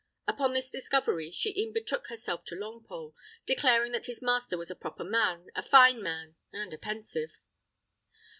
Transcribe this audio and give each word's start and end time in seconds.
Upon 0.27 0.53
this 0.55 0.71
discovery, 0.71 1.29
she 1.29 1.53
e'en 1.61 1.73
betook 1.73 2.07
herself 2.07 2.43
to 2.45 2.55
Longpole, 2.55 3.13
declaring 3.45 3.91
that 3.91 4.07
his 4.07 4.19
master 4.19 4.57
was 4.57 4.71
a 4.71 4.75
proper 4.75 5.03
man, 5.03 5.51
a 5.55 5.61
fine 5.61 6.01
man, 6.01 6.33
and 6.51 6.73
a 6.73 6.77
pensive. 6.79 7.29